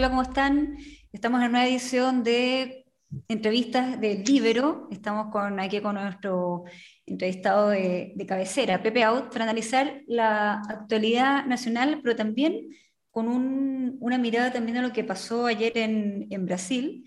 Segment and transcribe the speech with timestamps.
[0.00, 0.78] Hola, ¿cómo están?
[1.12, 2.86] Estamos en una nueva edición de
[3.28, 4.88] entrevistas de Libero.
[4.90, 5.26] Estamos
[5.58, 6.64] aquí con nuestro
[7.04, 12.70] entrevistado de, cabecera, Pepe Out, para analizar la actualidad nacional, pero también
[13.10, 13.28] con
[14.00, 17.06] una mirada también a lo que pasó ayer en, Brasil,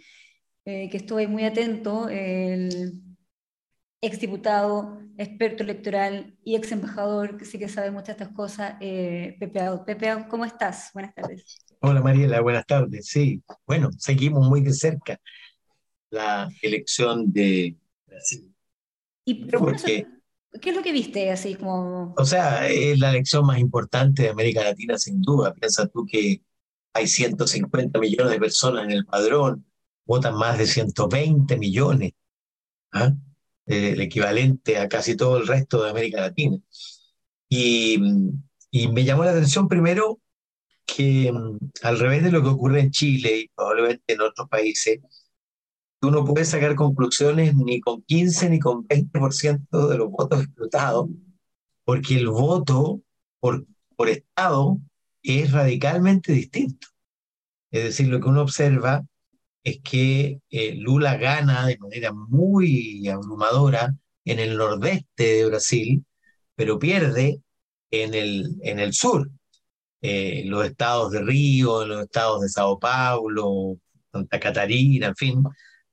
[0.63, 2.09] eh, que estuve muy atento.
[2.09, 3.01] El,
[4.01, 9.35] exdiputado, experto electoral y ex embajador, que sí que sabe muchas de estas cosas, eh,
[9.39, 9.85] Pepe Out.
[9.85, 10.91] Pepe Out, ¿cómo estás?
[10.93, 11.72] Buenas tardes.
[11.85, 13.07] Hola Mariela, buenas tardes.
[13.07, 15.19] Sí, bueno, seguimos muy de cerca
[16.11, 17.75] la elección de
[18.07, 18.55] Brasil.
[19.25, 22.13] ¿Y qué es lo que viste así como...?
[22.17, 25.53] O sea, es la elección más importante de América Latina sin duda.
[25.53, 26.41] Piensa tú que
[26.93, 29.65] hay 150 millones de personas en el padrón,
[30.05, 32.13] votan más de 120 millones.
[32.93, 33.11] ¿ah?
[33.65, 36.57] Eh, el equivalente a casi todo el resto de América Latina.
[37.49, 38.01] Y,
[38.71, 40.21] y me llamó la atención primero
[40.85, 44.99] que mm, al revés de lo que ocurre en Chile y probablemente en otros países,
[45.99, 51.07] tú no puedes sacar conclusiones ni con 15 ni con 20% de los votos escrutados,
[51.85, 53.01] porque el voto
[53.39, 54.79] por, por Estado
[55.23, 56.87] es radicalmente distinto.
[57.71, 59.05] Es decir, lo que uno observa
[59.63, 66.05] es que eh, Lula gana de manera muy abrumadora en el nordeste de Brasil,
[66.55, 67.41] pero pierde
[67.91, 69.29] en el, en el sur,
[70.03, 73.77] eh, los estados de Río, los estados de Sao Paulo,
[74.11, 75.43] Santa Catarina, en fin,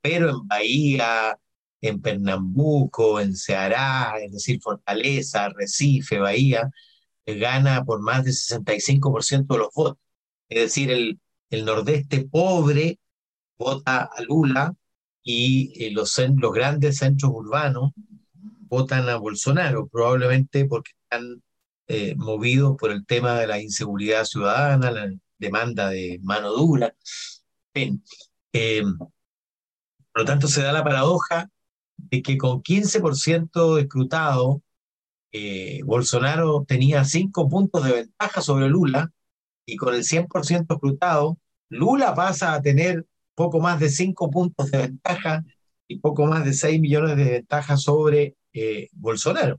[0.00, 1.38] pero en Bahía,
[1.80, 6.70] en Pernambuco, en Ceará, es decir, Fortaleza, Recife, Bahía,
[7.24, 9.98] eh, gana por más de 65% de los votos.
[10.48, 12.98] Es decir, el, el nordeste pobre
[13.58, 14.74] vota a Lula
[15.22, 17.92] y eh, los, los grandes centros urbanos
[18.68, 21.42] votan a Bolsonaro, probablemente porque están
[21.90, 26.94] eh, movidos por el tema de la inseguridad ciudadana, la demanda de mano dura.
[27.74, 28.82] Eh,
[30.12, 31.50] por lo tanto, se da la paradoja
[31.96, 34.62] de que con 15% escrutado,
[35.84, 39.12] Bolsonaro tenía 5 puntos de ventaja sobre Lula
[39.66, 44.78] y con el 100% escrutado, Lula pasa a tener poco más de 5 puntos de
[44.78, 45.44] ventaja
[45.86, 49.58] y poco más de 6 millones de ventaja sobre eh, Bolsonaro.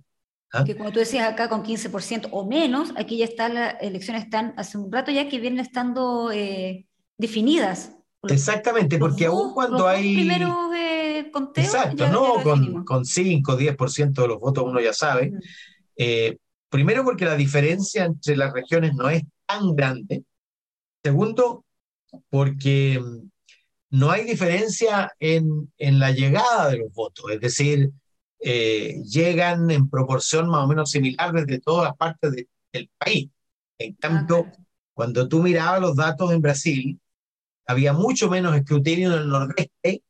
[0.54, 0.64] ¿Ah?
[0.64, 4.54] Que como tú decías acá, con 15% o menos, aquí ya están las elecciones, están
[4.58, 7.94] hace un rato ya que vienen estando eh, definidas.
[8.24, 10.16] Exactamente, porque aún cuando hay...
[10.16, 11.68] primeros eh, conteos...
[11.68, 15.32] Exacto, no con, con 5, 10% de los votos uno ya sabe.
[15.98, 16.38] Eh,
[16.70, 20.24] primero porque la diferencia entre las regiones no es tan grande.
[21.04, 21.66] Segundo,
[22.30, 23.30] porque mm,
[23.92, 27.92] no hay diferencia en, en la llegada de los votos, es decir,
[28.42, 32.32] eh, llegan en proporción más o menos similar desde todas las partes
[32.74, 33.30] del país.
[33.78, 34.52] En cambio,
[34.94, 37.00] cuando tú mirabas los datos en Brasil,
[37.66, 40.04] había mucho menos escrutinio en el nordeste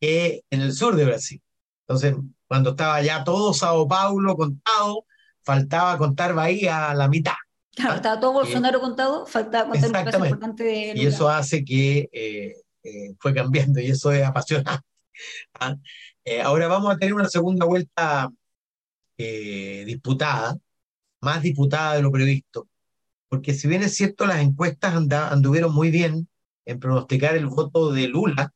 [0.00, 1.42] que en el sur de Brasil.
[1.86, 2.16] Entonces,
[2.46, 5.04] cuando estaba ya todo Sao Paulo contado,
[5.42, 7.34] faltaba contar Bahía a la mitad.
[7.74, 10.92] Claro, estaba todo Bolsonaro contado, faltaba contar un pedazo importante de...
[10.94, 14.84] Y eso hace que eh, eh, fue cambiando y eso es apasionante.
[15.60, 15.76] ¿ah?
[16.24, 18.30] Eh, ahora vamos a tener una segunda vuelta
[19.18, 20.56] eh, disputada,
[21.20, 22.68] más disputada de lo previsto,
[23.28, 26.28] porque si bien es cierto las encuestas anduvieron muy bien
[26.64, 28.52] en pronosticar el voto de Lula,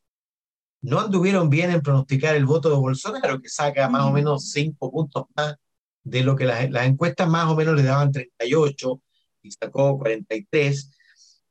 [0.81, 4.91] no anduvieron bien en pronosticar el voto de Bolsonaro, que saca más o menos cinco
[4.91, 5.55] puntos más
[6.03, 9.01] de lo que las, las encuestas más o menos le daban 38
[9.41, 10.91] y sacó 43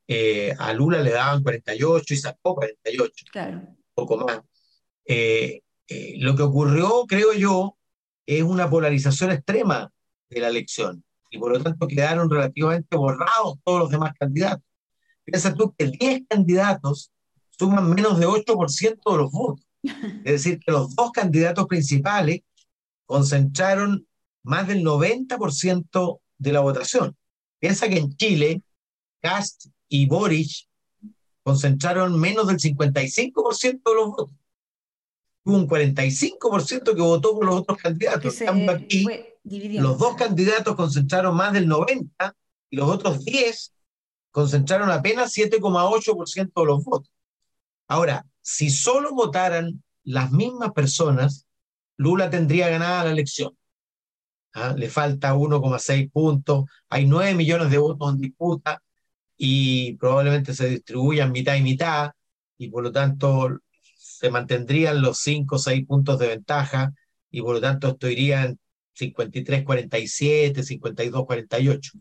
[0.07, 3.61] eh, a Lula le daban 48 y sacó 48, claro.
[3.93, 4.41] poco más.
[5.05, 7.77] Eh, eh, lo que ocurrió, creo yo,
[8.25, 9.91] es una polarización extrema
[10.29, 14.63] de la elección y por lo tanto quedaron relativamente borrados todos los demás candidatos.
[15.23, 17.11] Piensa tú que 10 candidatos
[17.57, 19.65] suman menos de 8% de los votos.
[20.23, 22.41] Es decir, que los dos candidatos principales
[23.05, 24.07] concentraron
[24.43, 27.15] más del 90% de la votación.
[27.59, 28.61] Piensa que en Chile,
[29.21, 30.67] Cast y Boric
[31.43, 34.31] concentraron menos del 55% de los votos.
[35.47, 38.35] Hubo un 45% que votó por los otros candidatos.
[38.69, 39.05] aquí,
[39.43, 42.33] los dos candidatos concentraron más del 90%
[42.69, 43.73] y los otros 10
[44.31, 47.11] concentraron apenas 7,8% de los votos.
[47.87, 51.47] Ahora, si solo votaran las mismas personas,
[51.95, 53.57] Lula tendría ganada la elección.
[54.53, 54.73] ¿Ah?
[54.75, 58.81] Le falta 1,6 puntos, hay 9 millones de votos en disputa,
[59.37, 62.11] y probablemente se distribuyan mitad y mitad
[62.57, 63.59] y por lo tanto
[64.17, 66.91] se mantendrían los 5 o 6 puntos de ventaja
[67.29, 68.59] y por lo tanto esto iría en
[68.95, 71.91] 53-47, 52-48.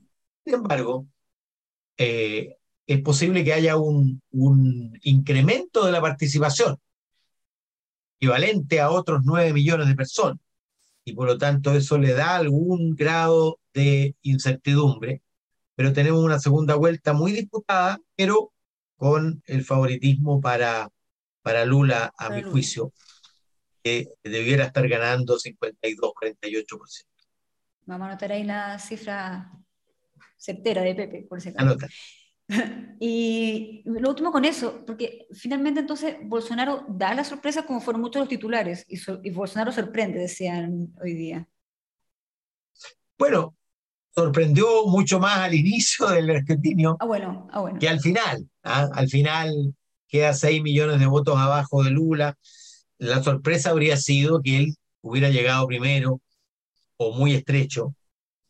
[0.44, 1.06] Sin embargo,
[1.98, 6.78] eh, es posible que haya un, un incremento de la participación
[8.18, 10.38] equivalente a otros 9 millones de personas.
[11.04, 15.22] Y por lo tanto eso le da algún grado de incertidumbre,
[15.74, 18.52] pero tenemos una segunda vuelta muy disputada, pero
[18.96, 20.90] con el favoritismo para,
[21.46, 22.92] para Lula, a mi juicio,
[23.80, 27.06] que debiera estar ganando 52-48%.
[27.84, 29.52] Vamos a anotar ahí la cifra
[30.36, 31.76] certera de Pepe, por si acaso.
[32.98, 38.20] Y lo último con eso, porque finalmente entonces Bolsonaro da la sorpresa como fueron muchos
[38.20, 41.48] los titulares y, Bolsonaro sorprende, decían hoy día.
[43.18, 43.56] Bueno,
[44.12, 47.78] sorprendió mucho más al inicio del escrutinio ah, bueno, ah, bueno.
[47.78, 48.48] que al final.
[48.62, 48.88] ¿ah?
[48.94, 49.74] Al final
[50.08, 52.36] queda 6 millones de votos abajo de Lula.
[52.98, 56.20] La sorpresa habría sido que él hubiera llegado primero
[56.96, 57.94] o muy estrecho.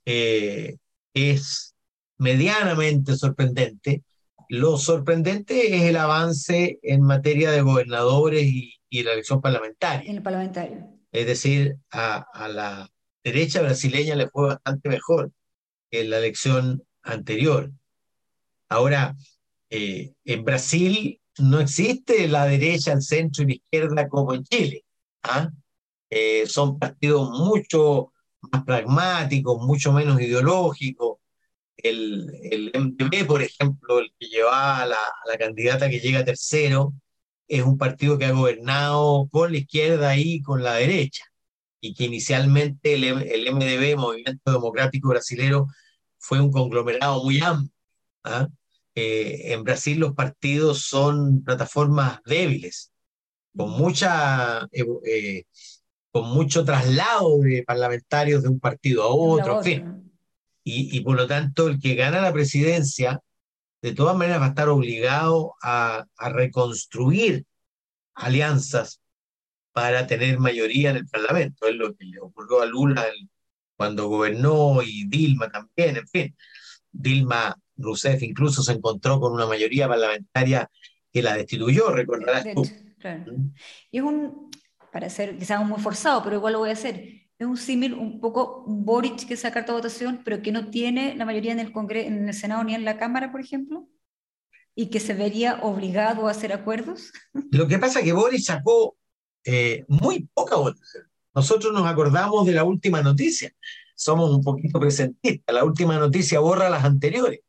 [0.04, 0.76] Eh,
[1.14, 1.74] es
[2.18, 4.02] medianamente sorprendente.
[4.48, 8.72] Lo sorprendente es el avance en materia de gobernadores y,
[9.02, 10.08] la elección parlamentaria.
[10.08, 10.88] En el parlamentario.
[11.12, 12.88] Es decir, a, la
[13.22, 15.32] derecha brasileña le fue bastante mejor
[15.90, 17.70] que en la elección anterior.
[18.70, 19.14] Ahora,
[19.68, 24.84] eh, en Brasil no existe la derecha, el centro y la izquierda como en Chile.
[25.22, 25.50] ¿ah?
[26.10, 31.18] Eh, son partidos mucho más pragmáticos, mucho menos ideológicos
[31.76, 34.96] el, el MDB, por ejemplo, el que lleva a la,
[35.38, 36.94] candidata que llega tercero,
[37.48, 41.24] es un partido que ha gobernado con la izquierda y con la derecha,
[41.80, 45.66] y que inicialmente el, el MDB, Movimiento Democrático Brasilero,
[46.18, 47.72] fue un conglomerado muy amplio.
[48.24, 48.48] ¿ah?
[48.96, 52.92] Eh, en Brasil los partidos son plataformas débiles,
[53.56, 54.64] con mucha...
[54.72, 55.44] Eh, eh,
[56.10, 60.06] con mucho traslado de parlamentarios de un partido a otro, en fin
[60.68, 63.20] y, por lo tanto el que gana la presidencia
[63.82, 67.44] de todas maneras va a estar obligado a, reconstruir
[68.14, 69.00] alianzas
[69.70, 71.68] para tener mayoría en el Parlamento.
[71.68, 73.06] Es lo que le ocurrió a Lula
[73.76, 76.36] cuando gobernó y Dilma también, en fin.
[76.90, 80.70] Dilma Rousseff incluso se encontró con una mayoría parlamentaria
[81.12, 82.62] que la destituyó, recordarás tú.
[83.04, 83.50] ¿Mm?
[83.90, 84.50] Y es un,
[84.92, 88.20] para ser quizás muy forzado, pero igual lo voy a hacer es un símil un
[88.20, 92.08] poco Boric que saca carta votación, pero que no tiene la mayoría en el, Congreso,
[92.08, 93.86] en el Senado ni en la Cámara, por ejemplo,
[94.74, 97.12] y que se vería obligado a hacer acuerdos.
[97.50, 98.96] Lo que pasa es que Boric sacó
[99.44, 101.04] eh, muy poca votación.
[101.34, 103.52] Nosotros nos acordamos de la última noticia,
[103.94, 107.40] somos un poquito presentistas, la última noticia borra las anteriores,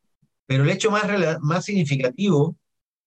[0.48, 2.56] pero el hecho más, significativo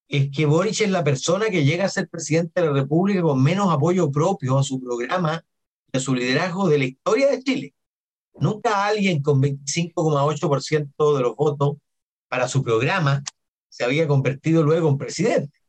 [0.07, 3.41] es que Boric es la persona que llega a ser presidente de la República con
[3.41, 5.43] menos apoyo propio a su programa
[5.91, 7.73] de su liderazgo de la historia de Chile.
[8.35, 11.77] Nunca alguien con 25,8% de los votos
[12.27, 13.23] para su programa
[13.69, 15.59] se había convertido luego en presidente.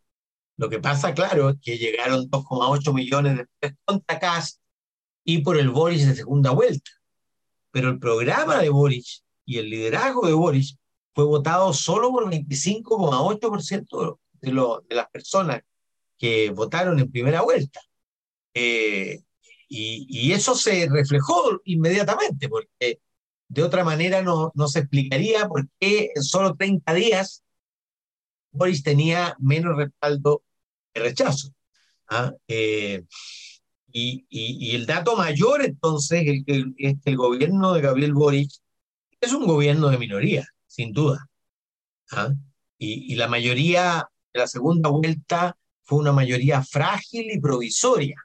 [0.59, 4.61] Lo que pasa, claro, es que llegaron 2,8 millones de contra Cast
[5.25, 6.91] y por el Boris de segunda vuelta.
[7.71, 10.77] Pero el programa de Boris y el liderazgo de Boris
[11.15, 14.51] fue votado solo por 25,8% de,
[14.89, 15.63] de las personas
[16.19, 17.81] que votaron en primera vuelta.
[18.55, 19.23] Eh,
[19.69, 23.01] y, eso se reflejó inmediatamente, porque
[23.49, 27.43] de otra manera no, no se explicaría por qué en solo 30 días
[28.51, 30.43] Boris tenía menos respaldo
[30.93, 31.55] que rechazo.
[32.09, 32.33] ¿ah?
[32.49, 33.05] Eh,
[33.91, 38.51] y, y, el dato mayor entonces el es que el gobierno de Gabriel Boric
[39.21, 41.29] es un gobierno de minoría, sin duda.
[42.13, 42.33] ¿ah?
[42.79, 48.17] Y, y, la mayoría de la segunda vuelta fue una mayoría frágil y provisoria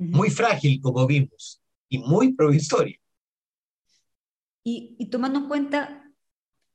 [0.00, 2.96] muy frágil, como vimos, y muy provisoria.
[4.64, 6.04] Y, tomando en cuenta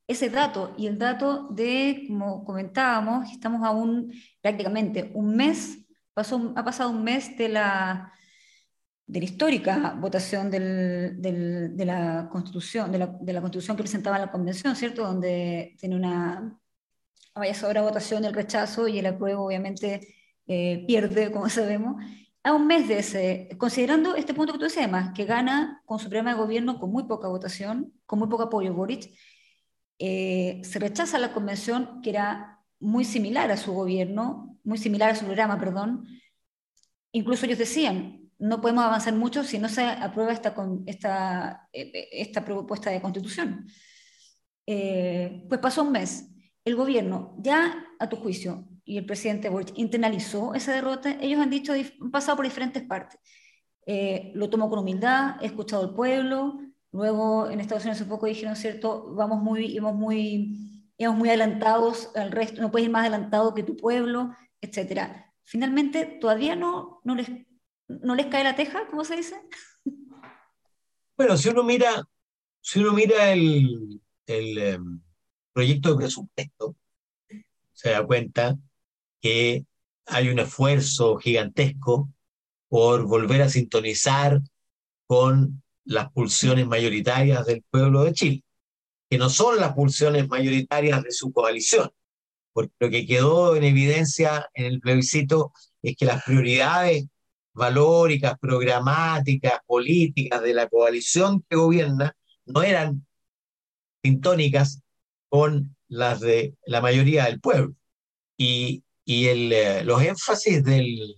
[0.08, 5.80] ese dato y el dato de, como comentábamos, estamos aún prácticamente un mes,
[6.14, 8.14] pasó, ha pasado un mes de la,
[9.08, 13.84] de la histórica votación del, del, de, la constitución, de la, de la constitución que
[13.84, 15.04] presentaba la convención, ¿cierto?
[15.04, 16.60] Donde tiene una
[17.54, 20.16] sobre votación del rechazo y el apruebo obviamente
[20.48, 22.04] eh, pierde, como sabemos
[22.44, 25.98] a un mes de ese, considerando este punto que tú decías, además, que gana con
[25.98, 29.12] su programa de gobierno con muy poca votación, con muy poco apoyo Boric,
[29.98, 35.16] eh, se rechaza la convención que era muy similar a su gobierno, muy similar a
[35.16, 36.06] su programa, perdón.
[37.12, 42.46] Incluso ellos decían, no podemos avanzar mucho si no se aprueba esta, esta, eh, esta
[42.46, 43.68] propuesta de constitución.
[44.68, 46.30] Eh, pues pasó un mes.
[46.64, 51.50] El gobierno, ya a tu juicio, y el presidente Boric internalizó esa derrota, ellos han
[51.50, 53.20] dicho, han pasado por diferentes partes.
[53.86, 56.60] Eh, lo tomó con humildad, he escuchado al pueblo,
[56.92, 62.12] luego en Estados Unidos hace poco dijeron, cierto, vamos muy, íbamos muy íbamos muy adelantados
[62.16, 65.26] al resto, no puedes ir más adelantado que tu pueblo, etc.
[65.44, 67.30] Finalmente, todavía no, no, les,
[67.88, 69.42] no les cae la teja, ¿cómo se dice?
[71.18, 72.08] Bueno, si uno mira,
[72.62, 75.02] si uno mira el, el em,
[75.54, 76.76] proyecto de presupuesto,
[77.74, 78.58] se da cuenta
[79.22, 79.66] que
[80.06, 82.10] hay un esfuerzo gigantesco
[82.68, 84.42] por volver a sintonizar
[85.08, 88.44] con las pulsiones mayoritarias del pueblo de Chile,
[89.10, 91.92] que no son las pulsiones mayoritarias de su coalición,
[92.54, 97.06] porque lo que quedó en evidencia en el plebiscito es que las prioridades
[97.56, 103.06] valóricas, programáticas, políticas de la coalición que gobierna no eran
[104.04, 104.82] sintónicas
[105.30, 107.74] con las de la mayoría del pueblo.
[108.38, 111.16] Y, y el, eh, los énfasis del,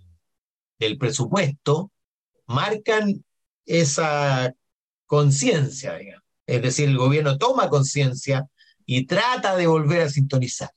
[0.79, 1.91] del presupuesto
[2.45, 3.25] marcan
[3.65, 4.53] esa
[5.05, 5.99] conciencia.
[6.45, 8.47] Es decir, el gobierno toma conciencia
[8.85, 10.69] y trata de volver a sintonizar.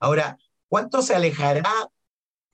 [0.00, 0.36] Ahora,
[0.68, 1.64] ¿cuánto se alejará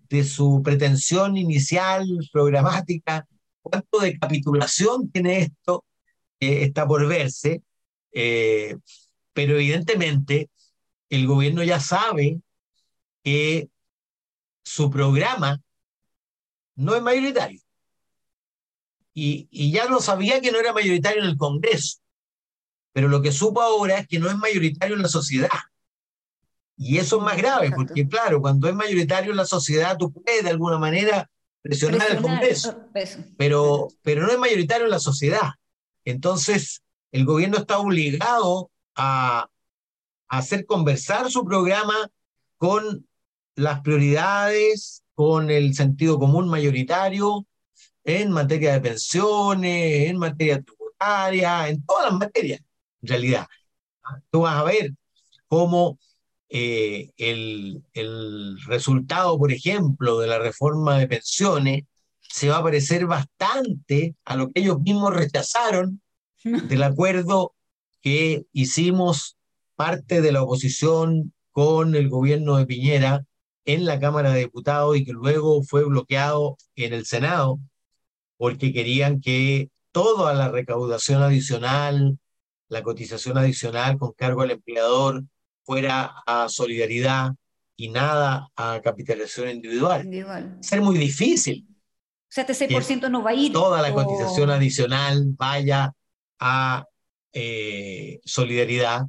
[0.08, 3.26] de su pretensión inicial programática?
[3.62, 5.84] ¿Cuánto de capitulación tiene esto?
[6.40, 7.62] Eh, está por verse,
[8.12, 8.76] eh,
[9.32, 10.50] pero evidentemente
[11.10, 12.40] el gobierno ya sabe
[13.22, 13.68] que
[14.64, 15.60] su programa
[16.76, 17.60] no es mayoritario.
[19.14, 21.98] Y, y, ya lo sabía que no era mayoritario en el Congreso,
[22.92, 25.48] pero lo que supo ahora es que no es mayoritario en la sociedad.
[26.80, 30.44] Y eso es más grave, porque claro, cuando es mayoritario en la sociedad, tú puedes
[30.44, 31.28] de alguna manera
[31.60, 32.78] presionar, al Congreso,
[33.36, 35.50] pero, pero no es mayoritario en la sociedad.
[36.04, 39.48] Entonces, el gobierno está obligado a,
[40.28, 41.94] a hacer conversar su programa
[42.58, 43.08] con
[43.56, 47.44] las prioridades, con el sentido común mayoritario
[48.04, 52.60] en materia de pensiones, en materia tributaria, en todas las materias,
[53.02, 53.46] en realidad.
[54.30, 54.92] Tú vas a ver
[55.48, 55.98] cómo
[56.50, 61.84] eh, el, el resultado, por ejemplo, de la reforma de pensiones
[62.20, 66.00] se va a parecer bastante a lo que ellos mismos rechazaron
[66.68, 67.54] del acuerdo
[68.00, 69.36] que hicimos
[69.76, 73.24] parte de la oposición con el gobierno de Piñera
[73.64, 77.58] en la Cámara de Diputados y que luego fue bloqueado en el Senado
[78.36, 82.18] porque querían que toda la recaudación adicional,
[82.68, 85.24] la cotización adicional con cargo al empleador
[85.68, 87.34] fuera a solidaridad
[87.76, 90.02] y nada a capitalización individual.
[90.02, 90.56] individual.
[90.62, 91.66] Ser muy difícil.
[91.68, 93.52] O sea, este 6% no va a ir.
[93.52, 95.92] Toda la cotización adicional vaya
[96.38, 96.86] a
[97.34, 99.08] eh, solidaridad,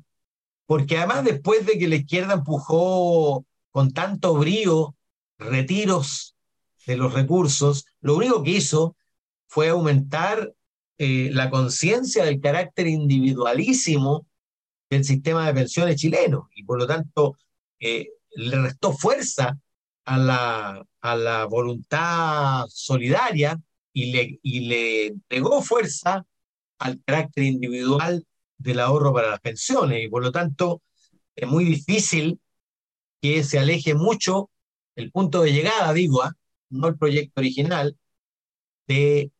[0.66, 4.98] porque además después de que la izquierda empujó con tanto brío
[5.38, 6.36] retiros
[6.86, 8.98] de los recursos, lo único que hizo
[9.48, 10.51] fue aumentar
[10.98, 14.28] eh, la conciencia del carácter individualísimo
[14.89, 17.38] del sistema de pensiones chileno y por lo tanto
[17.79, 19.58] eh, le restó fuerza
[20.05, 23.60] a la, a la voluntad solidaria
[23.93, 26.25] y le, y le entregó fuerza
[26.79, 28.25] al carácter individual
[28.58, 30.81] del ahorro para las pensiones y por lo tanto
[31.36, 32.39] es muy difícil
[33.22, 34.50] que se aleje mucho
[34.96, 36.34] el punto de llegada, digo, ¿ah?
[36.69, 37.98] no el proyecto original,
[38.88, 39.31] de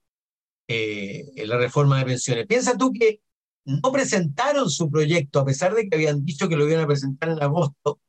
[0.68, 2.48] eh, la reforma de pensiones.
[2.48, 3.22] Piensa tú que
[3.70, 7.30] no presentaron su proyecto, a pesar de que habían dicho que lo iban a presentar
[7.30, 8.00] en agosto,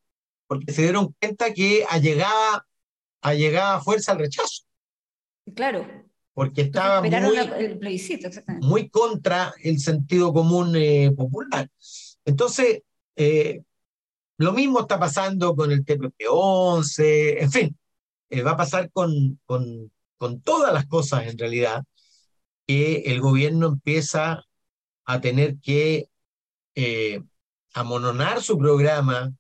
[0.47, 2.67] porque se dieron cuenta que allegaba,
[3.21, 4.65] allegaba fuerza al rechazo.
[5.55, 5.87] Claro.
[6.33, 11.69] Porque estaba muy, el plebiscito, muy contra el sentido común eh, popular.
[12.25, 12.83] Entonces,
[13.17, 13.63] eh,
[14.39, 17.79] lo mismo está pasando con el TPP-11, en fin,
[18.31, 21.85] eh, va a pasar con, con, con todas las cosas en realidad,
[22.67, 24.45] que el gobierno empieza
[25.13, 26.09] a tener que
[26.75, 27.23] eh,
[27.75, 29.33] amononar su programa,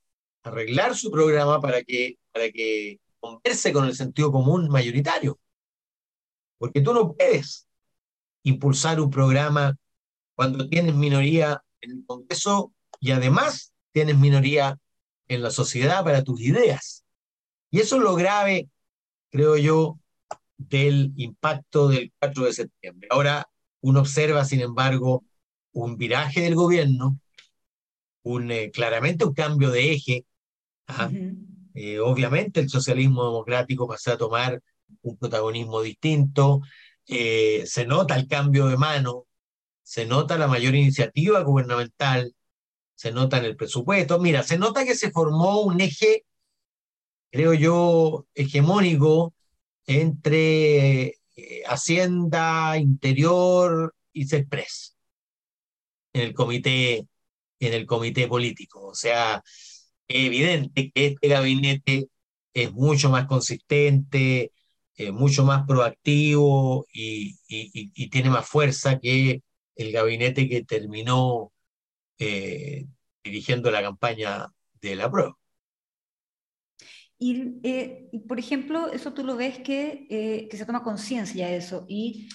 [0.42, 5.38] arreglar su programa para que, para que converse con el sentido común mayoritario.
[6.58, 7.68] Porque tú no puedes
[8.42, 9.76] impulsar un programa
[10.34, 14.78] cuando tienes minoría en el Congreso y además tienes minoría
[15.28, 17.04] en la sociedad para tus ideas.
[17.70, 18.68] Y eso es lo grave,
[19.30, 19.98] creo yo,
[20.56, 23.08] del impacto del 4 de septiembre.
[23.10, 23.48] Ahora
[23.80, 25.24] uno observa, sin embargo,
[25.72, 27.18] un viraje del gobierno,
[28.22, 30.26] un, eh, claramente un cambio de eje.
[30.86, 31.10] ¿ah?
[31.74, 34.60] Eh, obviamente el socialismo democrático pasó a tomar
[35.02, 36.60] un protagonismo distinto,
[37.06, 39.26] eh, se nota el cambio de mano,
[39.82, 42.34] se nota la mayor iniciativa gubernamental,
[42.94, 44.18] se nota en el presupuesto.
[44.20, 46.24] Mira, se nota que se formó un eje,
[47.30, 49.34] creo yo, hegemónico
[49.86, 51.16] entre
[51.66, 54.99] Hacienda, Interior y CESPRES
[56.12, 57.06] en el comité,
[57.60, 58.86] en el comité político.
[58.88, 59.42] O sea,
[60.08, 62.08] evidente que este gabinete
[62.54, 64.52] es mucho más consistente,
[64.96, 67.36] eh, mucho más proactivo y,
[68.10, 69.42] tiene más fuerza que
[69.76, 71.52] el gabinete que terminó
[72.18, 72.86] eh,
[73.24, 74.48] dirigiendo la campaña
[74.80, 75.36] de la prueba.
[77.18, 81.84] Eh, y, por ejemplo, eso tú lo ves que, que se toma conciencia de eso.
[81.88, 82.28] Y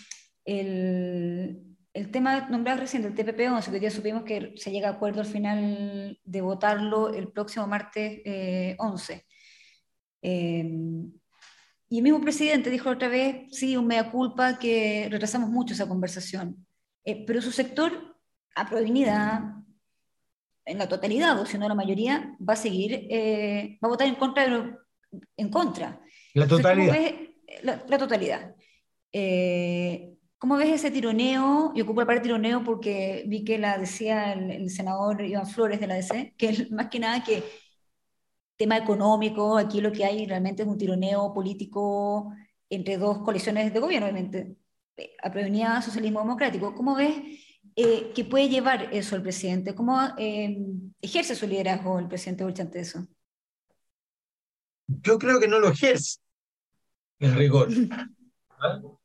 [0.45, 5.21] el, el tema nombrado recién del TPP-11, que día supimos que se llega a acuerdo
[5.21, 8.21] al final de votarlo el próximo martes
[8.77, 9.25] 11.
[10.21, 11.09] Em,
[11.87, 15.87] y el mismo presidente dijo otra vez, sí, un mea culpa, que retrasamos mucho esa
[15.87, 16.67] conversación.
[17.05, 18.17] Eh, pero su sector,
[18.55, 19.63] a provenida
[20.65, 24.07] en la totalidad, o si no la mayoría, va a seguir, eh, va a votar
[24.07, 24.77] en contra.
[25.37, 26.01] en contra.
[26.33, 26.97] La totalidad.
[27.61, 28.53] la, totalidad.
[29.13, 31.71] Eh, ¿Cómo ves ese tironeo?
[31.75, 35.87] Y ocupo la palabra tironeo porque vi que la decía el, senador Iván Flores de
[35.87, 37.43] la DC, que más que nada que
[38.57, 42.33] tema económico, aquí lo que hay realmente es un tironeo político
[42.69, 44.57] entre dos coaliciones de gobierno, obviamente,
[45.21, 46.73] a socialismo democrático.
[46.73, 47.15] ¿Cómo ves
[47.75, 49.75] eh, que puede llevar eso el presidente?
[49.75, 50.57] ¿Cómo eh,
[51.01, 53.05] ejerce su liderazgo el presidente Boric ante eso?
[54.87, 56.19] Yo creo que no lo ejerce,
[57.19, 57.69] en rigor.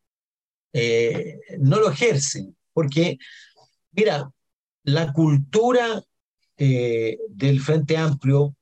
[0.73, 3.19] Eh, no lo ejerce, porque,
[3.93, 4.31] mira,
[4.85, 6.03] la cultura
[6.57, 8.55] del Frente Amplio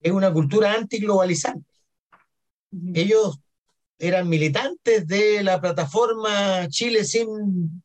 [0.00, 1.68] es una cultura antiglobalizante.
[2.94, 3.38] Ellos
[3.98, 7.82] eran militantes de la plataforma Chile sin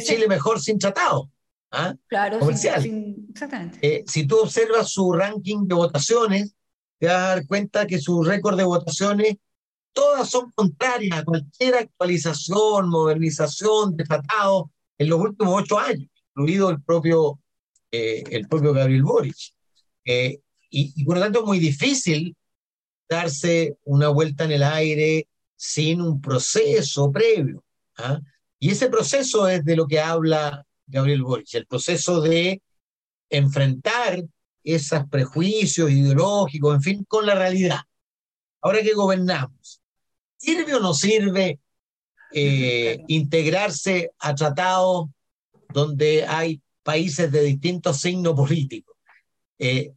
[0.00, 1.30] Chile mejor sin tratado.
[1.70, 1.94] ¿ah?
[2.06, 2.84] Claro, comercial.
[3.30, 3.78] exactamente.
[3.82, 6.54] Eh, si tú observas su ranking de votaciones,
[6.98, 9.36] te vas a dar cuenta que su récord de votaciones
[9.96, 16.68] todas son contrarias a cualquier actualización, modernización de tratado en los últimos ocho años, incluido
[16.68, 17.40] el propio,
[17.90, 19.54] eh, el propio Gabriel Boric.
[20.04, 20.38] Eh,
[20.68, 22.36] y, por lo tanto es muy difícil
[23.08, 27.64] darse una vuelta en el aire sin un proceso previo.
[27.96, 28.20] ¿ah?
[28.58, 32.60] Y ese proceso es de lo que habla Gabriel Boric, el proceso de
[33.30, 34.22] enfrentar
[34.62, 37.80] esos prejuicios ideológicos, en fin, con la realidad.
[38.60, 39.65] Ahora que gobernamos,
[40.46, 41.60] ¿sirve o no sirve
[42.32, 45.08] eh, integrarse a tratados
[45.72, 48.96] donde hay países de distintos signos políticos?
[49.58, 49.92] Eh,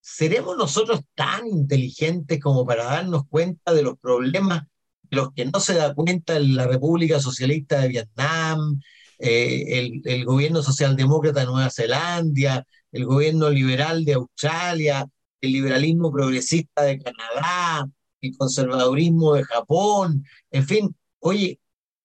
[0.00, 4.64] ¿seremos nosotros tan inteligentes como para darnos cuenta de los problemas
[5.04, 8.80] de los que no se da cuenta la República Socialista de Vietnam,
[9.18, 15.06] eh, el, el, gobierno socialdemócrata de Nueva Zelanda, el gobierno liberal de Australia,
[15.40, 17.88] el liberalismo progresista de Canadá,
[18.26, 21.60] el conservadurismo de Japón, en fin, oye,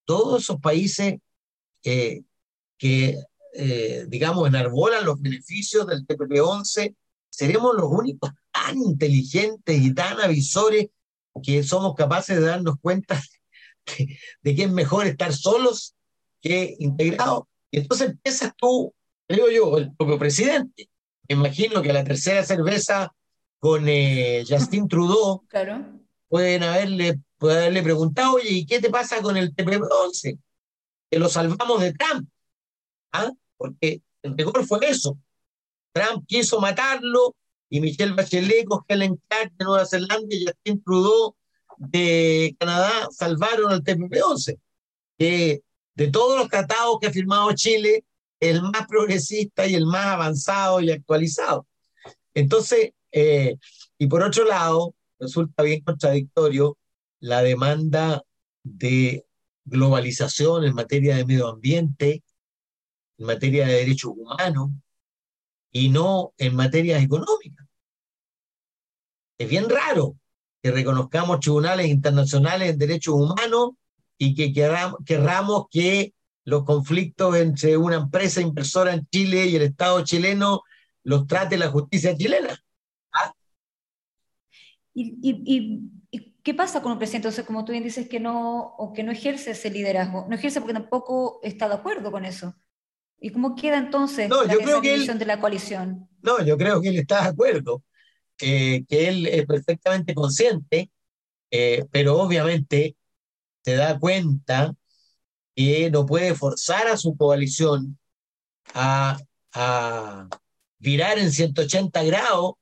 [0.06, 1.16] todos esos países
[1.84, 2.22] eh,
[2.78, 3.18] que,
[3.54, 6.96] eh, digamos, enarbolan los beneficios del TPP-11
[7.30, 10.88] seremos los únicos tan inteligentes y tan avisores
[11.44, 13.22] que somos capaces de darnos cuenta
[14.44, 15.96] de, que es mejor estar solos
[16.42, 17.44] que integrados.
[17.72, 18.94] Y entonces empiezas tú,
[19.28, 20.90] creo yo, el propio presidente.
[21.28, 23.14] Me imagino que la tercera cerveza
[23.60, 25.99] con eh, Justin Trudeau claro.
[26.30, 30.40] Pueden haberle, pueden haberle preguntado, oye, ¿y qué te pasa con el TP11?
[31.12, 32.30] Que lo salvamos de Trump.
[33.12, 33.32] ¿Ah?
[33.58, 35.18] Porque el mejor fue eso.
[35.92, 37.36] Trump quiso matarlo
[37.70, 41.36] y Michelle Bachelet con Helen Clark de Nueva Zelanda y Justin Trudeau
[41.78, 44.60] de Canadá salvaron al TPP-11,
[45.18, 45.62] que
[45.96, 48.06] de todos los tratados que ha firmado Chile,
[48.40, 51.68] el más progresista y el más avanzado y actualizado.
[52.34, 53.58] Entonces, eh,
[53.98, 56.78] y por otro lado, resulta bien contradictorio
[57.20, 58.24] la demanda
[58.64, 59.26] de
[59.66, 62.24] globalización en materia de medio ambiente,
[63.18, 64.72] en materia de derechos humanos,
[65.72, 67.68] y no en materias económicas.
[69.38, 70.18] Es bien raro
[70.62, 73.72] que reconozcamos tribunales internacionales en derechos humanos
[74.18, 80.04] y que querramos, que los conflictos entre una empresa inversora en Chile y el Estado
[80.04, 80.64] chileno
[81.04, 82.62] los trate la justicia chilena.
[84.96, 85.00] ¿Ah?
[85.02, 85.92] ¿Y,
[86.44, 87.28] qué pasa con un presidente?
[87.28, 90.26] Entonces, como tú bien dices, que no, o que no ejerce ese liderazgo.
[90.30, 92.56] No ejerce porque tampoco está de acuerdo con eso.
[93.20, 96.10] ¿Y cómo queda entonces la yo de la coalición?
[96.22, 97.84] No, yo creo que él está de acuerdo,
[98.38, 100.90] que él es perfectamente consciente,
[101.52, 102.96] eh, pero obviamente
[103.64, 104.74] se da cuenta
[105.56, 107.98] que no puede forzar a su coalición
[108.74, 109.20] a,
[110.78, 112.54] virar en 180 grados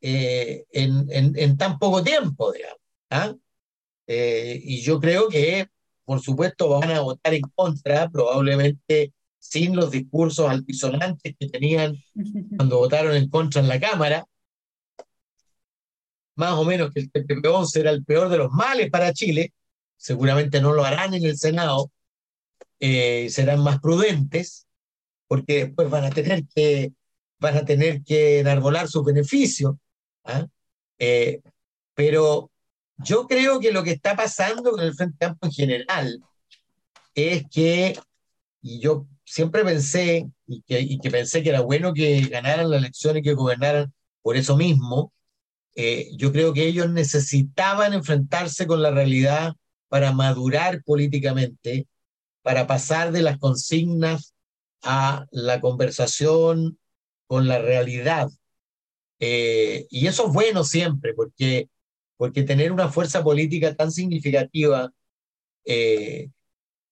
[0.00, 2.78] eh, en, en, tan poco tiempo, digamos.
[3.10, 3.34] ¿ah?
[4.06, 5.68] Eh, y yo creo que,
[6.04, 11.96] por supuesto, van a votar en contra, probablemente sin los discursos altisonantes que tenían
[12.56, 14.26] cuando votaron en contra en la Cámara,
[16.36, 19.52] más o menos que el TPP-11 era el peor de los males para Chile,
[19.96, 21.90] seguramente no lo harán en el Senado,
[22.80, 24.66] eh, serán más prudentes,
[25.28, 26.92] porque después van a tener que,
[27.38, 29.74] van a tener que enarbolar sus beneficios.
[30.24, 30.46] ¿Ah?
[30.98, 31.40] Eh,
[31.94, 32.50] pero
[32.98, 36.24] yo creo que lo que está pasando con el Frente Amplio en general
[37.14, 37.98] es que,
[38.62, 42.78] y yo siempre pensé, y que, y que pensé que era bueno que ganaran la
[42.78, 45.12] elección y que gobernaran por eso mismo,
[45.74, 49.54] eh, yo creo que ellos necesitaban enfrentarse con la realidad
[49.88, 51.86] para madurar políticamente,
[52.42, 54.34] para pasar de las consignas
[54.82, 56.78] a la conversación
[57.26, 58.30] con la realidad.
[59.20, 61.68] Eh, y eso es bueno siempre, porque,
[62.16, 64.92] porque tener una fuerza política tan significativa
[65.64, 66.30] eh,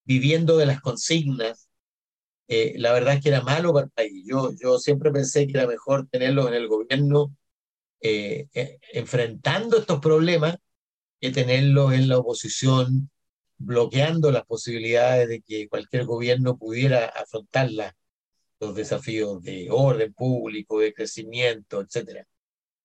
[0.05, 1.69] viviendo de las consignas,
[2.49, 4.25] la verdad es que era malo para el país.
[4.27, 7.35] Yo, yo siempre pensé que era mejor tenerlos en el gobierno
[8.01, 10.57] eh, eh, enfrentando estos problemas
[11.21, 13.11] que tenerlos en la oposición,
[13.59, 17.71] bloqueando las posibilidades de que cualquier gobierno pudiera afrontar
[18.61, 22.25] los desafíos de orden público, de crecimiento, etc.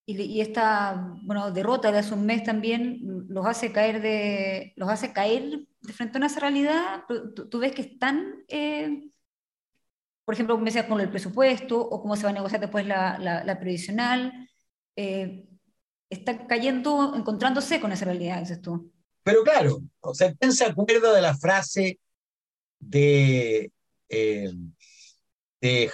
[0.06, 5.14] Y, esta bueno, derrota de hace un mes también los hace caer de, los hace
[5.14, 7.04] caer de frente a esa realidad.
[7.08, 9.10] ¿Tú, ves que están, eh,
[10.26, 13.18] por ejemplo, como decías, con el presupuesto o cómo se va a negociar después la,
[13.18, 14.50] la, la previsional?
[14.96, 15.46] eh,
[16.10, 18.92] está cayendo, encontrándose con esa realidad, dices tú.
[19.24, 22.00] Pero claro, o sea, ¿quién se acuerda de la frase
[22.80, 23.72] de,
[24.10, 24.52] eh,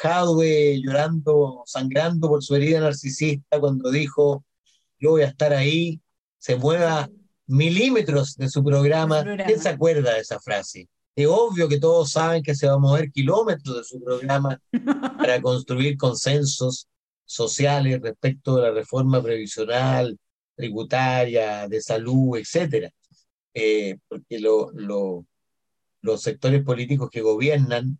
[0.01, 4.43] Jadwe llorando, sangrando por su herida narcisista cuando dijo,
[4.99, 6.01] yo voy a estar ahí,
[6.39, 7.07] se mueva
[7.45, 9.23] milímetros de su programa.
[9.45, 10.89] ¿Quién se acuerda de esa frase?
[11.15, 14.59] Es obvio que todos saben que se va a mover kilómetros de su programa
[15.17, 16.87] para construir consensos
[17.25, 20.17] sociales respecto de la reforma previsional,
[20.55, 22.89] tributaria, de salud, etcétera.
[23.53, 24.71] Eh, porque lo,
[26.01, 27.99] los sectores políticos que gobiernan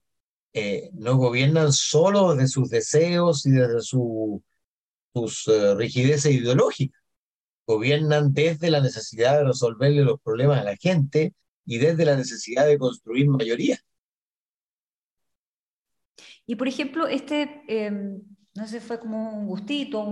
[0.54, 4.44] eh, no gobiernan solo de sus deseos y desde su,
[5.14, 7.02] sus uh, rigideces ideológicas,
[7.68, 11.34] gobiernan desde la necesidad de resolverle los problemas a la gente
[11.66, 13.80] y desde la necesidad de construir mayoría.
[16.48, 18.22] Y por ejemplo, este, em,
[18.56, 20.04] no sé, fue como un gustito,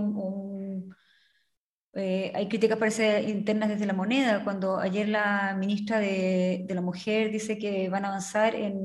[1.94, 7.32] eh, hay críticas parece internas desde la moneda, cuando ayer la ministra de, la Mujer
[7.32, 8.76] dice que van a avanzar en,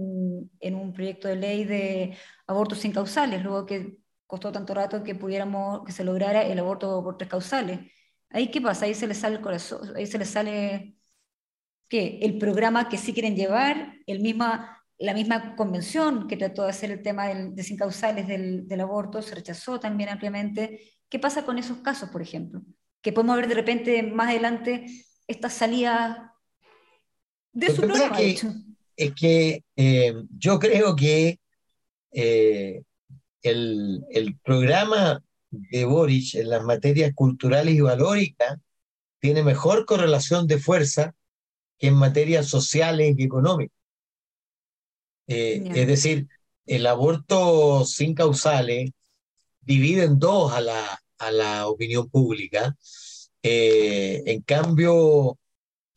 [0.64, 3.98] en, un proyecto de ley de abortos sin causales, luego que
[4.28, 7.80] costó tanto rato que pudiéramos, que se lograra el aborto por tres causales.
[8.30, 8.86] ¿Ahí qué pasa?
[8.86, 10.96] Ahí se les sale el corazón, ahí se les sale,
[11.88, 12.20] ¿qué?
[12.22, 16.92] El programa que sí quieren llevar, el misma la misma convención que trató de hacer
[16.92, 20.80] el tema del, de sin causales del, del, aborto se rechazó también ampliamente.
[21.10, 22.62] ¿Qué pasa con esos casos, por ejemplo?
[23.02, 24.86] Que podemos ver de repente más adelante
[25.28, 26.34] esta salida
[27.52, 28.18] de su programa.
[28.96, 31.40] Es que eh, yo creo que
[32.12, 32.84] eh,
[33.42, 38.58] el, el, programa de Boric en las materias culturales y valóricas
[39.20, 41.16] tiene mejor correlación de fuerza
[41.78, 43.78] que en materias sociales y económicas.
[45.28, 46.28] Eh, es decir,
[46.66, 48.92] el aborto sin causales
[49.62, 52.76] divide en dos a la, a la opinión pública.
[53.42, 55.38] Eh, en cambio,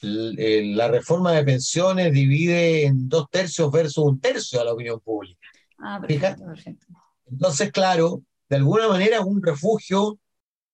[0.01, 5.41] la reforma de pensiones divide en dos tercios versus un tercio a la opinión pública.
[5.79, 6.01] Ah,
[7.27, 10.19] Entonces, claro, de alguna manera es un refugio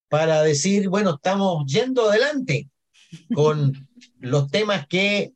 [0.08, 2.68] para decir, bueno, estamos yendo adelante
[3.34, 3.72] con
[4.18, 5.32] los temas que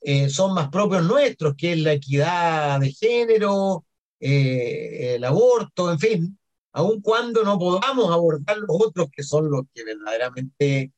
[0.00, 3.84] eh, son más propios nuestros, que es la equidad de género,
[4.20, 6.38] eh, el aborto, en fin,
[6.72, 10.92] aun cuando no podamos abordar los otros que son los que verdaderamente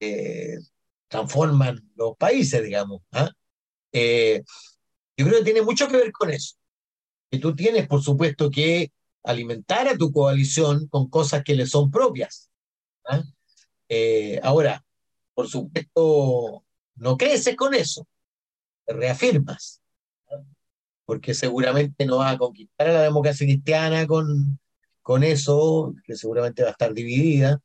[0.00, 0.58] eh,
[1.12, 3.02] transforman los países, digamos.
[3.12, 3.30] ¿ah?
[3.92, 6.56] yo creo que tiene mucho que ver con eso.
[7.30, 8.90] Que tú tienes, por supuesto, que
[9.22, 12.50] alimentar a tu coalición con cosas que le son propias.
[13.04, 13.22] ¿ah?
[14.42, 14.82] ahora,
[15.34, 16.64] por supuesto,
[16.96, 18.08] no creces con eso
[18.86, 19.82] reafirmas,
[21.04, 24.58] porque seguramente no vas a conquistar a la democracia cristiana con,
[25.02, 27.60] con eso, que seguramente va a estar dividida,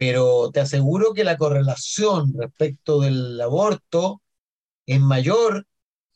[0.00, 4.22] pero te aseguro que la correlación respecto del aborto
[4.86, 5.66] es mayor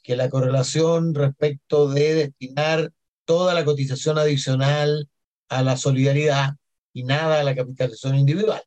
[0.02, 2.92] que la correlación respecto de destinar
[3.26, 5.10] toda la cotización adicional
[5.50, 6.54] a la solidaridad
[6.94, 8.62] y nada a la capitalización individual.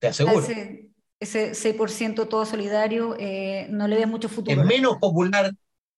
[0.00, 0.46] Te aseguro
[1.18, 4.60] ese 6% todo solidario, eh, no le ve mucho futuro.
[4.60, 5.50] Es menos popular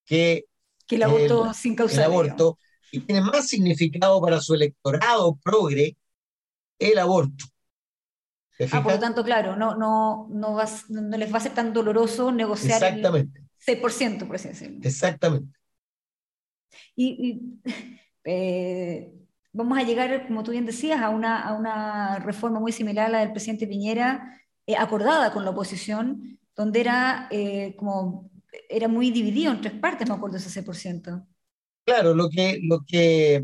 [0.05, 0.45] que,
[0.87, 1.77] que el aborto sin.
[1.77, 2.57] El aborto,
[2.93, 5.97] y tiene más significado para su electorado progre
[6.79, 7.47] el aborto.
[8.73, 10.57] Ah, por lo tanto, claro, no, no, no,
[10.89, 13.41] no les va a ser tan doloroso negociar Exactamente.
[13.67, 14.79] el 6%, por así decirlo.
[14.83, 15.57] Exactamente.
[16.97, 17.41] Y,
[18.25, 19.13] eh,
[19.53, 23.11] vamos a llegar, como tú bien decías, a una, a una reforma muy similar a
[23.11, 28.29] la del presidente Piñera, eh, acordada con la oposición, donde era eh, como
[28.69, 31.27] era muy dividido en tres partes, me acuerdo ese 6%.
[31.85, 33.43] Claro, lo que, lo que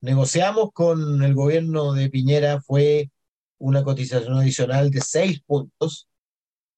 [0.00, 3.10] negociamos con el gobierno de Piñera fue
[3.62, 6.08] una cotización adicional de seis puntos,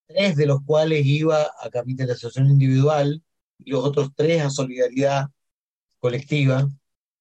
[0.07, 3.23] tres de los cuales iba a capitalización individual
[3.63, 5.25] y los otros tres a solidaridad
[5.99, 6.69] colectiva,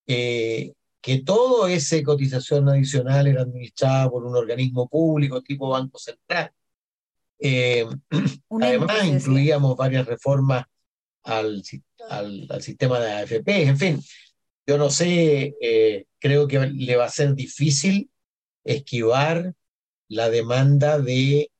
[0.06, 6.52] eh, que todo ese cotización adicional era administrada por un organismo público tipo Banco Central.
[7.38, 7.86] Eh,
[8.60, 10.66] además, incluíamos varias reformas
[11.22, 11.62] al,
[12.10, 14.00] al, al, sistema de AFP, en fin.
[14.66, 18.10] Yo no sé, eh, creo que le va a ser difícil
[18.64, 19.54] esquivar
[20.08, 21.50] la demanda de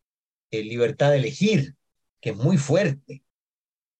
[0.51, 1.75] libertad de elegir,
[2.21, 3.23] que es muy fuerte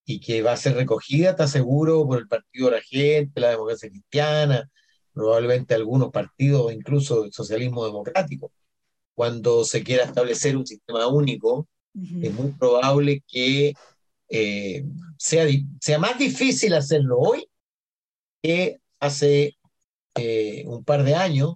[0.05, 3.51] y que va a ser recogida, está seguro, por el Partido de la Gente, la
[3.51, 4.71] Democracia Cristiana,
[5.13, 8.53] probablemente algunos partidos, incluso el socialismo democrático.
[9.15, 13.75] Cuando se quiera establecer un sistema único, es muy probable que
[14.29, 14.85] eh,
[15.17, 15.47] sea,
[15.81, 17.49] sea más difícil hacerlo hoy
[18.43, 19.57] que hace
[20.17, 21.55] eh, un par de años,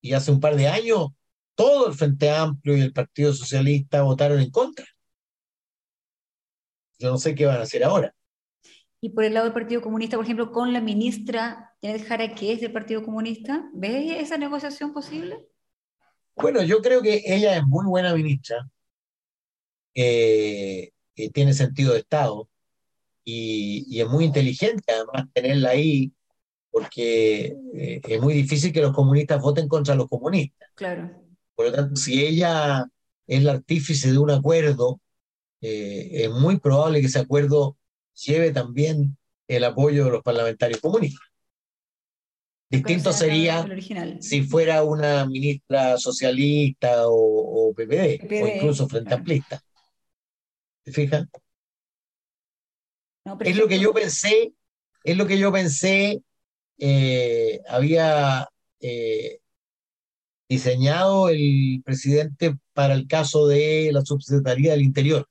[0.00, 1.08] y hace un par de años
[1.54, 4.86] todo el Frente Amplio y el Partido Socialista votaron en contra.
[6.98, 8.14] Yo no sé qué van a hacer ahora.
[9.00, 12.52] Y por el lado del Partido Comunista, por ejemplo, con la ministra Janet Jara, que
[12.52, 15.48] es del Partido Comunista, ¿ves esa negociación posible?
[16.34, 18.68] Bueno, yo creo que ella es muy buena ministra,
[19.94, 20.92] eh,
[21.32, 22.48] tiene sentido de Estado
[23.24, 26.12] y, y, es muy inteligente además tenerla ahí
[26.78, 30.70] porque eh, es muy difícil que los comunistas voten contra los comunistas.
[30.76, 31.10] Claro.
[31.56, 32.86] Por lo tanto, si ella
[33.26, 35.00] es la artífice de un acuerdo,
[35.60, 37.76] eh, es muy probable que ese acuerdo
[38.14, 39.16] lleve también
[39.48, 41.26] el apoyo de los parlamentarios comunistas.
[42.70, 43.66] Distinto sería
[44.20, 49.60] si fuera una ministra socialista o, PPD, o incluso frente amplista.
[50.84, 51.26] ¿Te fijas?
[53.40, 54.52] es lo que yo pensé,
[55.02, 56.22] es lo que yo pensé
[56.78, 58.48] eh, había
[58.80, 59.40] eh,
[60.48, 65.28] diseñado el presidente para el caso de la subsecretaría del Interior.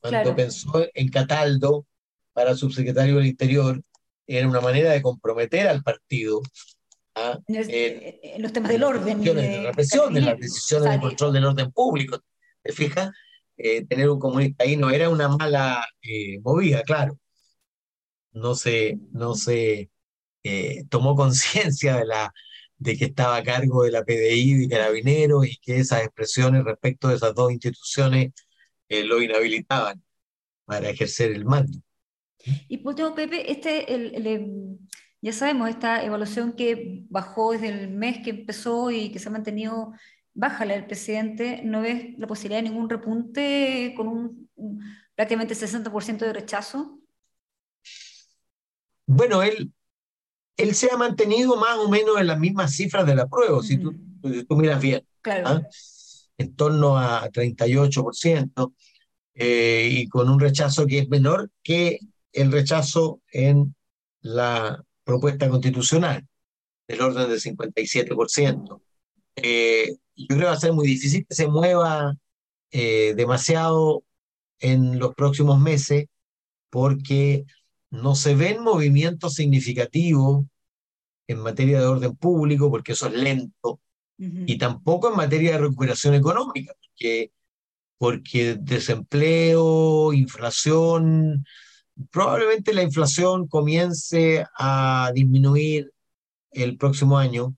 [0.00, 1.86] Cuando pensó en Cataldo
[2.32, 3.82] para subsecretario del Interior,
[4.26, 6.40] era una manera de comprometer al partido
[7.48, 9.22] en, los temas del orden.
[9.22, 12.18] De, de represión, de las decisiones de control del orden público.
[12.62, 13.10] ¿Te fijas?
[13.56, 15.84] Eh, tener un comunista ahí no era una mala
[16.42, 17.18] movida, claro.
[18.32, 19.90] No se, no se
[20.42, 22.32] eh, tomó conciencia de, la,
[22.76, 27.08] de que estaba a cargo de la PDI y Carabineros y que esas expresiones respecto
[27.08, 28.32] de esas dos instituciones
[28.88, 30.02] eh, lo inhabilitaban
[30.64, 31.78] para ejercer el mando.
[32.68, 34.78] Y por último, Pepe, este, el, em,
[35.20, 39.32] ya sabemos, esta evaluación que bajó desde el mes que empezó y que se ha
[39.32, 39.92] mantenido
[40.34, 44.80] baja la del presidente, ¿no ves la posibilidad de ningún repunte con un, un
[45.16, 47.00] prácticamente 60% de rechazo?
[49.06, 49.72] Bueno, él,
[50.58, 53.78] él se ha mantenido más o menos en las mismas cifras de la prueba, si,
[53.78, 53.94] tú,
[54.46, 55.06] tú, miras bien.
[55.24, 55.62] ¿ah?
[56.36, 58.74] En torno a 38%,
[59.34, 62.00] eh, y con un rechazo que es menor que
[62.32, 63.74] el rechazo en
[64.20, 66.26] la propuesta constitucional,
[66.88, 68.82] del orden del 57%.
[69.36, 72.16] Eh, yo creo que va a ser muy difícil que se mueva
[72.72, 74.02] eh, demasiado
[74.58, 76.06] en los próximos meses,
[76.68, 77.44] porque
[77.90, 80.44] no se ven movimientos significativos
[81.26, 83.80] en materia de orden público, porque eso es lento,
[84.20, 87.30] y tampoco en materia de recuperación económica, porque,
[87.98, 91.44] porque desempleo, inflación,
[92.10, 95.92] probablemente la inflación comience a disminuir
[96.50, 97.54] el próximo año,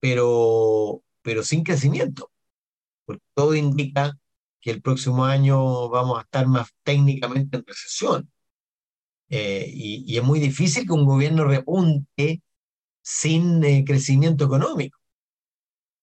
[0.00, 2.32] pero, pero sin crecimiento,
[3.04, 4.18] porque todo indica
[4.60, 8.31] que el próximo año vamos a estar más técnicamente en recesión.
[9.34, 12.42] Eh, y, es muy difícil que un gobierno repunte
[13.02, 14.98] sin eh, crecimiento económico.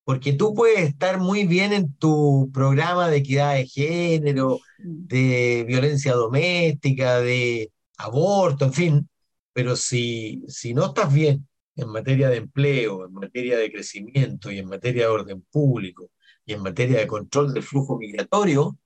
[0.04, 5.06] Porque tú puedes estar muy bien en tu programa de equidad de género, mm.
[5.06, 9.08] de violencia doméstica, de aborto, en fin,
[9.52, 14.58] pero si, si no estás bien en materia de empleo, en materia de crecimiento y
[14.58, 16.10] en materia de orden público
[16.44, 18.76] y en materia de control del flujo migratorio,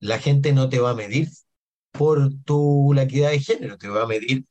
[0.00, 1.28] la gente no te va a medir
[1.90, 4.44] por tu la equidad de género, te va a medir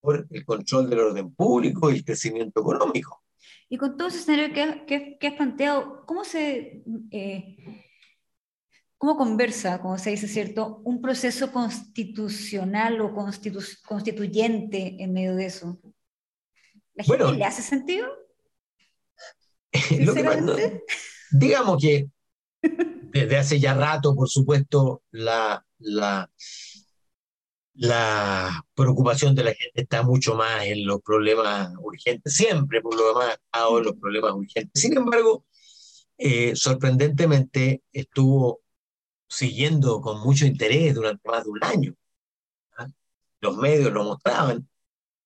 [0.00, 3.22] por el control del orden público y el crecimiento económico.
[3.68, 4.52] Y con todo ese escenario
[4.86, 6.82] que, que, has planteado, ¿cómo se...
[7.10, 7.56] Eh,
[8.98, 15.80] ¿Cómo conversa, como se dice, cierto, un proceso constitucional o constituyente en medio de eso?
[16.94, 18.06] ¿La gente le hace sentido?
[21.32, 22.08] digamos que
[22.62, 26.30] desde hace ya rato, por supuesto, la, la,
[27.82, 33.08] la preocupación de la gente está mucho más en los problemas urgentes, siempre por lo
[33.08, 34.80] demás ha en los problemas urgentes.
[34.80, 35.44] Sin embargo,
[36.16, 38.60] eh, sorprendentemente estuvo
[39.28, 41.94] siguiendo con mucho interés durante más de un año.
[42.78, 42.86] ¿ah?
[43.40, 44.68] Los medios lo mostraban,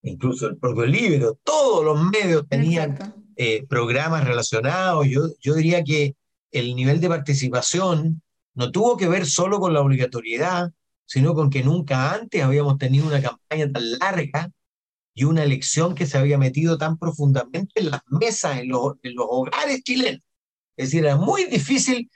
[0.01, 2.97] incluso el propio libro, todos los medios tenían
[3.37, 5.07] eh, programas relacionados.
[5.09, 6.17] Yo, yo diría que
[6.51, 8.23] el nivel de participación
[8.55, 10.73] no tuvo que ver solo con la obligatoriedad,
[11.07, 14.51] sino con que nunca antes habíamos tenido una campaña tan larga
[15.15, 19.15] y una elección que se había metido tan profundamente en las mesas, en los, en
[19.15, 20.21] los hogares chilenos.
[20.77, 22.11] Es decir, era muy difícil.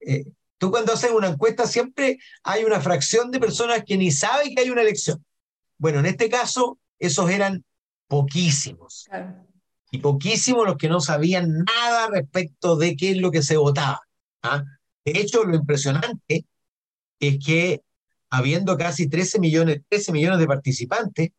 [0.00, 0.24] Eh,
[0.58, 4.62] tú cuando haces una encuesta siempre hay una fracción de personas que ni saben que
[4.62, 5.24] hay una elección.
[5.78, 7.64] Bueno, en este caso, esos eran
[8.06, 9.08] poquísimos.
[9.90, 14.00] Y poquísimos los que no sabían nada respecto de qué es lo que se votaba.
[14.42, 14.62] ¿ah?
[15.04, 16.46] De hecho, lo impresionante
[17.18, 17.82] es que
[18.36, 21.30] habiendo casi 13 millones, 13 millones de participantes,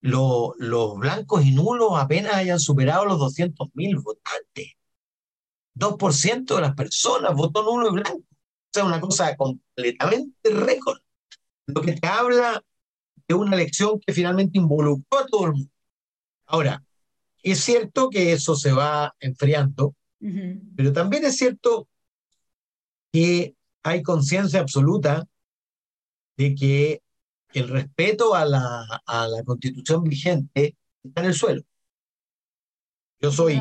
[0.00, 4.74] los blancos y nulos apenas hayan superado los 200 mil votantes.
[5.74, 8.18] 2% de las personas votó nulo y blanco.
[8.18, 10.98] O sea, una cosa completamente récord.
[11.66, 12.62] Lo que te habla
[13.26, 15.70] de una elección que finalmente involucró a todo el mundo.
[16.46, 16.82] Ahora,
[17.42, 19.94] es cierto que eso se va enfriando,
[20.76, 21.88] pero también es cierto
[23.12, 25.26] que hay conciencia absoluta
[26.38, 27.02] de que
[27.52, 31.62] el respeto a la, a la constitución vigente está en el suelo.
[33.20, 33.60] Yo soy,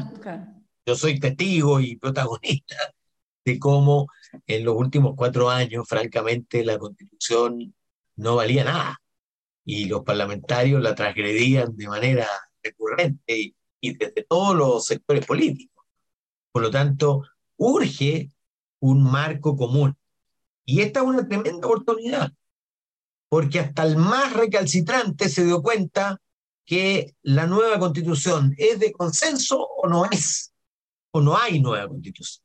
[0.85, 2.75] yo soy testigo y protagonista
[3.43, 4.07] de cómo
[4.45, 7.73] en los últimos cuatro años, francamente, la constitución
[8.15, 9.01] no valía nada
[9.65, 12.27] y los parlamentarios la transgredían de manera
[12.61, 15.83] recurrente y, y desde todos los sectores políticos.
[16.51, 17.23] Por lo tanto,
[17.55, 18.31] urge
[18.79, 19.97] un marco común.
[20.65, 22.31] Y esta es una tremenda oportunidad,
[23.29, 26.21] porque hasta el más recalcitrante se dio cuenta
[26.65, 30.53] que la nueva constitución es de consenso o no es,
[31.11, 32.43] o no hay nueva constitución.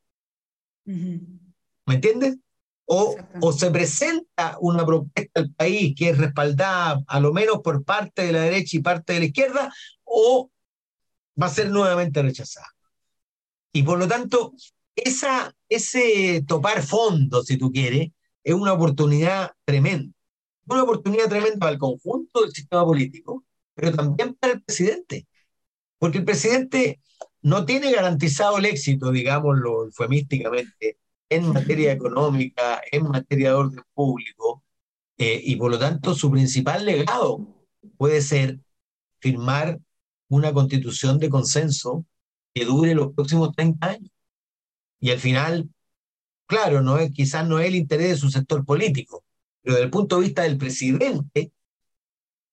[0.85, 2.37] ¿Me entiendes?
[2.85, 7.83] O, o, se presenta una propuesta al país que es respaldada a lo menos por
[7.85, 10.51] parte de la derecha y parte de la izquierda, o
[11.41, 12.67] va a ser nuevamente rechazada.
[13.71, 14.53] Y por lo tanto,
[14.95, 18.09] esa, ese topar fondo, si tú quieres,
[18.43, 20.12] es una oportunidad tremenda.
[20.65, 25.27] Una oportunidad tremenda para el conjunto del sistema político, pero también para el presidente.
[25.97, 27.01] Porque el presidente
[27.41, 30.97] no tiene garantizado el éxito, digámoslo eufemísticamente,
[31.29, 34.63] en materia económica, en materia de orden público,
[35.17, 37.47] eh, y por lo tanto su principal legado
[37.97, 38.59] puede ser
[39.19, 39.79] firmar
[40.29, 42.05] una constitución de consenso
[42.53, 44.11] que dure los próximos 30 años.
[44.99, 45.69] Y al final,
[46.45, 49.23] claro, no es, quizás no es el interés de su sector político,
[49.63, 51.51] pero desde el punto de vista del presidente,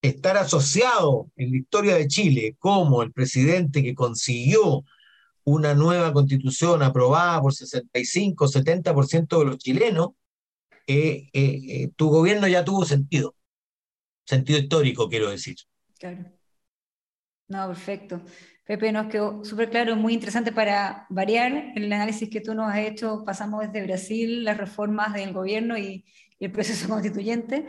[0.00, 4.84] estar asociado en la historia de Chile como el presidente que consiguió
[5.44, 10.10] una nueva constitución aprobada por 65, 70% de los chilenos,
[10.86, 13.34] eh, eh, eh, tu gobierno ya tuvo sentido,
[14.24, 15.56] sentido histórico, quiero decir.
[15.98, 16.24] Claro.
[17.48, 18.22] No, perfecto.
[18.64, 22.78] Pepe, nos quedó súper claro, muy interesante para variar el análisis que tú nos has
[22.78, 23.24] hecho.
[23.24, 25.76] Pasamos desde Brasil, las reformas del gobierno
[26.40, 27.66] y, el proceso constituyente.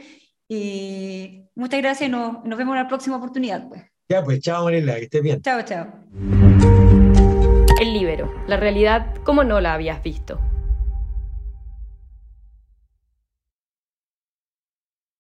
[0.48, 3.70] Y muchas gracias y nos, nos, vemos en la próxima oportunidad.
[3.70, 3.84] Pues.
[4.10, 5.42] Ya, pues chao, Mariela, que estés bien.
[5.42, 5.88] Chao, chao.
[7.80, 10.40] El Libero, la realidad como no la habías visto.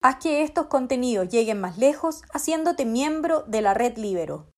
[0.04, 4.51] Haz que estos contenidos lleguen más lejos haciéndote miembro de la red Libero.